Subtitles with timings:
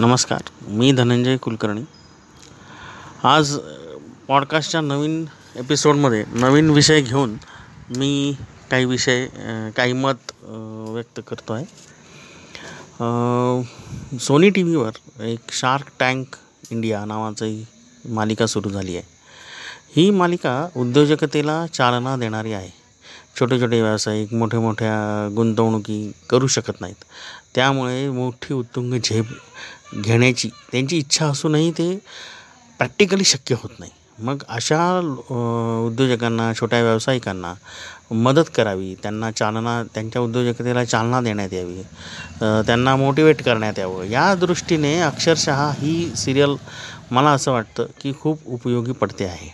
[0.00, 1.80] नमस्कार मी धनंजय कुलकर्णी.
[3.22, 3.50] आज
[4.28, 5.24] पॉडकास्टच्या नवीन
[5.56, 7.34] एपिसोडमध्ये नवीन विषय घेऊन
[7.96, 8.36] मी
[8.70, 9.26] काही विषय
[9.76, 11.64] काही मत व्यक्त करतो आहे
[14.18, 16.36] सोनी टी व्हीवर एक शार्क टँक
[16.70, 17.64] इंडिया नावाची
[18.08, 19.04] मालिका सुरू झाली आहे.
[19.96, 22.70] ही मालिका उद्योजकतेला चालना देणारी आहे.
[23.40, 27.04] छोटे छोटे व्यावसायिक मोठ्या मोठ्या गुंतवणुकी करू शकत नाहीत.
[27.54, 29.24] त्यामुळे मोठी उत्तुंग झेप
[29.94, 30.48] घेण्याची.
[30.72, 31.94] त्यांची इच्छा असूनही ते
[32.78, 33.90] प्रॅक्टिकली शक्य होत नाही.
[34.18, 34.78] मग अशा
[35.86, 37.52] उद्योजकांना छोट्या व्यावसायिकांना
[38.14, 38.94] मदत करावी.
[39.02, 41.82] त्यांना चालना त्यांच्या उद्योजकतेला चालना देण्यात यावी.
[42.66, 44.04] त्यांना मोटिवेट करण्यात यावं.
[44.04, 46.56] या दृष्टीने अक्षरशः ही सिरियल
[47.10, 49.48] मला असं वाटतं की खूप उपयोगी पडते आहे.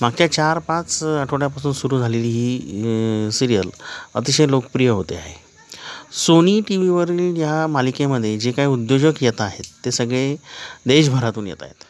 [0.00, 3.70] मागच्या चार पाच आठवड्यापासून सुरू झालेली ही सिरियल
[4.14, 5.34] अतिशय लोकप्रिय होते आहे.
[6.14, 10.34] सोनी टी व्हीवरील या मालिकेमध्ये जे काही उद्योजक येत आहेत ते सगळे
[10.86, 11.84] देशभरातून येत आहेत.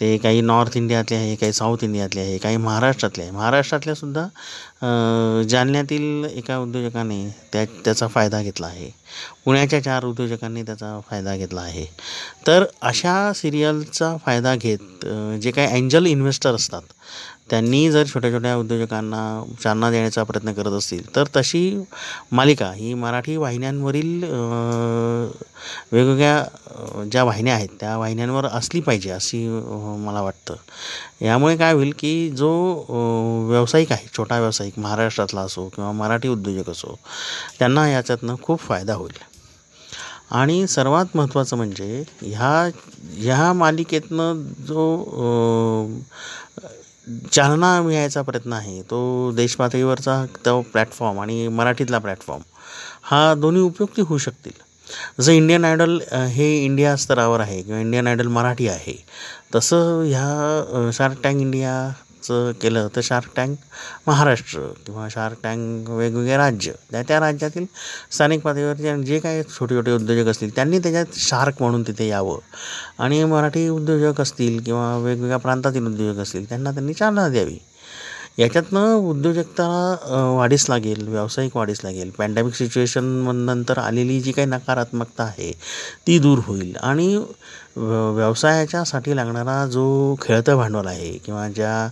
[0.00, 3.30] ते काही नॉर्थ इंडियातले आहे काही साऊथ इंडियातले आहे काही महाराष्ट्रातले आहे.
[3.32, 4.26] महाराष्ट्रातल्यासुद्धा
[5.48, 7.18] जालन्यातील एका उद्योजकाने
[7.52, 8.90] त्या त्याचा फायदा घेतला आहे.
[9.44, 11.86] पुण्याच्या चार उद्योजकांनी त्याचा फायदा घेतला आहे.
[12.46, 15.06] तर अशा सिरियलचा फायदा घेत
[15.42, 16.82] जे काही एंजल इन्व्हेस्टर असतात
[17.50, 19.18] त्यांनी जर छोट्या छोट्या उद्योजकांना
[19.62, 21.60] चालना देण्याचा प्रयत्न करत असतील तर तशी
[22.32, 24.22] मालिका ही मराठी वाहिन्यांवरील
[25.92, 29.46] वेगवेगळ्या ज्या वाहिन्या आहेत त्या वाहिन्यांवर असली पाहिजे अशी
[30.04, 30.54] मला वाटतं.
[31.24, 32.50] यामुळे काय होईल की जो
[33.50, 36.98] व्यावसायिक आहे छोटा व्यावसायिक महाराष्ट्रातला असो किंवा मराठी उद्योजक असो
[37.58, 39.22] त्यांना याच्यातनं खूप फायदा होईल.
[40.30, 42.68] आणि सर्वात महत्त्वाचं म्हणजे ह्या
[43.16, 44.86] ह्या मालिकेतनं जो
[47.32, 48.80] चालना मिळायचा प्रयत्न आहे.
[48.82, 52.42] तो देशपातळीवरचा तो प्लॅटफॉर्म आणि मराठीतला प्लॅटफॉर्म
[53.02, 54.52] हा दोन्ही उपयुक्ती होऊ शकतील.
[55.20, 55.98] जसं इंडियन आयडल
[56.30, 58.96] हे इंडिया स्तरावर आहे किंवा इंडियन आयडल मराठी आहे
[59.54, 61.72] तसं ह्या शार्क टँक इंडिया
[62.62, 63.56] केलं तर शार्क टँक
[64.06, 66.72] महाराष्ट्र किंवा शार्क टँक वेगवेगळे राज्य.
[66.90, 67.66] त्या त्या राज्यातील
[68.10, 72.38] स्थानिक पातळीवरचे जे काही छोटे छोटे उद्योजक असतील त्यांनी त्याच्यात शार्क म्हणून तिथे यावं.
[72.98, 77.58] आणि मराठी उद्योजक असतील किंवा वेगवेगळ्या प्रांतातील उद्योजक असतील त्यांना त्यांनी चालना द्यावी.
[78.38, 79.64] याच्यातनं उद्योजकता
[80.36, 82.10] वाढीस लागेल व्यावसायिक वाढीस लागेल.
[82.10, 83.04] पॅन्डेमिक सिच्युएशन
[83.46, 85.50] नंतर आलेली जी काही नकारात्मकता आहे
[86.06, 86.74] ती दूर होईल.
[86.76, 87.16] आणि
[87.76, 89.84] व्य- व्यवसायाच्यासाठी लागणारा जो
[90.22, 91.88] खेळतं भांडवल आहे किंवा ज्या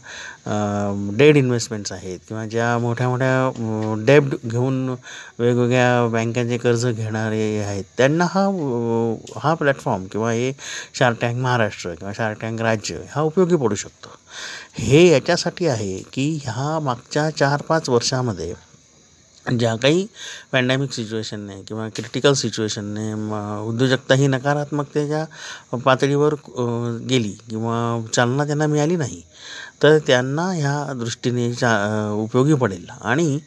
[1.17, 4.89] डेड इन्व्हेस्टमेंट्स आहेत किंवा ज्या मोठ्या मोठ्या डेब्ट घेऊन
[5.39, 8.45] वेगवेगळ्या बँकांचे कर्ज घेणारे आहेत त्यांना हा
[9.41, 10.53] हा प्लॅटफॉर्म किंवा हे
[10.95, 14.17] शार्क टँक महाराष्ट्र किंवा शार्क टँक राज्य हा उपयोगी पडू शकतो.
[14.79, 18.53] हे याच्यासाठी आहे की ह्या मागच्या चार पाच वर्षामध्ये
[19.47, 20.07] ज्या काही
[20.53, 23.13] पॅन्डेमिक सिच्युएशनने किंवा क्रिटिकल सिच्युएशनने
[23.69, 26.35] उद्योजकता ही नकारात्मकतेच्या पातळीवर
[27.09, 27.75] गेली किंवा
[28.15, 29.23] चालना त्यांना मिळाली नाही
[29.83, 31.73] तर त्यांना ह्या दृष्टीने चा
[32.17, 32.87] उपयोगी पडेल.
[33.01, 33.39] आणि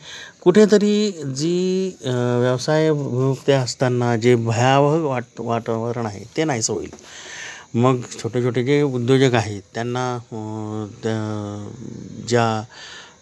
[0.43, 6.89] कुठेतरी जी व्यवसाय व्यवसायभिमुखते असताना जे भयावह वाट वातावरण आहे ते नाहीसं होईल.
[7.75, 10.05] मग छोटे छोटे जे उद्योजक आहेत त्यांना
[11.03, 12.45] त्या- ज्या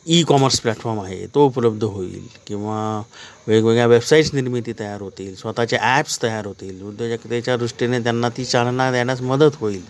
[0.06, 2.28] ई कॉमर्स प्लॅटफॉर्म आहे तो उपलब्ध होईल.
[2.48, 3.02] किंवा
[3.48, 9.22] वेगवेगळ्या वेबसाईट्स निर्मिती तयार होतील स्वतःचे ॲप्स तयार होतील उद्योजकतेच्या दृष्टीने त्यांना ती चालना देण्यास
[9.22, 9.84] मदत होईल.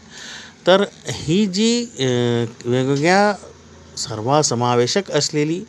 [0.68, 1.86] तर ही जी
[2.66, 3.34] वेगवेगळ्या
[3.98, 5.60] सर्वसमावेशक असलेली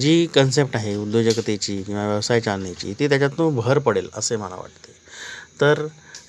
[0.00, 4.92] जी कन्सेप्ट आहे उद्योजकतेची किंवा व्यवसाय चालण्याची ती त्याच्यातून भर पडेल असे मला वाटते.
[5.60, 5.86] तर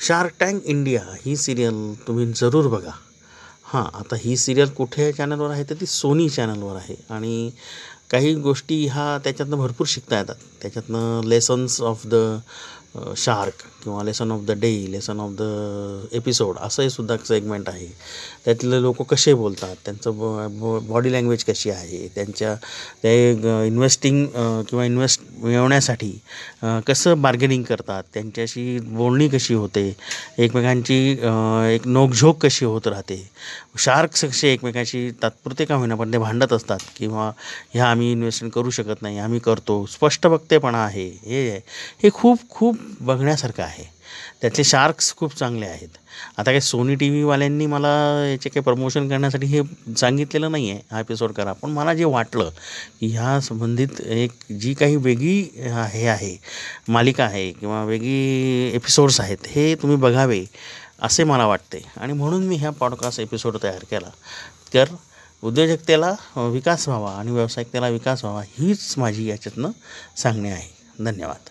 [0.08, 2.92] शार्क टँक इंडिया ही सिरियल तुम्ही जरूर बघा.
[3.74, 6.96] हां आता ही सिरियल कुठे चॅनलवर आहे तर ती सोनी चॅनलवर आहे.
[7.10, 7.52] आणि
[8.10, 10.36] काही गोष्टी ह्या त्याच्यातनं भरपूर शिकता येतात.
[10.62, 12.40] त्याच्यातनं लेसन्स ऑफ द
[13.18, 15.44] शार्क किंवा lesson of the day lesson of the
[16.16, 17.88] episode असंही सुद्धा सेगमेंट आहे.
[18.46, 22.54] त्यातले लोक कसे बोलतात त्यांचं बॉडी लँग्वेज कशी आहे त्यांच्या
[23.04, 23.14] ते
[23.68, 24.26] इन्व्हेस्टिंग
[24.70, 26.12] किंवा इन्व्हेस्ट मिळवण्यासाठी
[26.88, 29.88] कसं बार्गेनिंग करतात त्यांच्याशी बोलणी कशी होते
[30.38, 31.00] एकमेकांची
[31.74, 33.28] एक नोकझोक कशी होत राहते.
[33.80, 37.32] शार्क्स कसे एकमेकांशी तात्पुरते का होईना पण ते भांडत असतात किंवा
[37.74, 39.86] ह्या आम्ही इन्व्हेस्टमेंट करू शकत नाही आम्ही करतो.
[39.90, 41.08] स्पष्ट वक्तेपणा आहे.
[41.26, 41.60] हे आहे
[42.04, 43.84] हे खूप खूप बघण्यासारखं आहे.
[44.42, 45.88] त्यातले शार्क्स खूप चांगले आहेत.
[46.38, 47.88] आता काही सोनी टी व्हीवाल्यांनी मला
[48.32, 49.62] याचे काही प्रमोशन करण्यासाठी हे
[49.98, 51.54] सांगितलेलं नाही आहे हा एपिसोड करा.
[51.54, 52.50] पण मला जे वाटलं
[53.00, 55.40] की ह्या संबंधित एक जी काही वेगळी
[55.92, 56.36] हे आहे
[56.88, 60.44] मालिका आहे किंवा वेगळी एपिसोड्स आहेत हे तुम्ही बघावे
[61.02, 61.84] असे मला वाटते.
[61.98, 64.10] आणि म्हणून मी ह्या पॉडकास्ट एपिसोड तयार केला.
[64.74, 64.86] तर
[65.42, 66.12] उद्योजकतेला
[66.52, 69.72] विकास व्हावा आणि व्यावसायिकतेला विकास व्हावा हीच माझी याच्यातनं
[70.18, 70.68] सांगणे आहे.
[71.04, 71.50] धन्यवाद.